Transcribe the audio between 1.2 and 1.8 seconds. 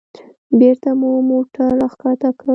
موټر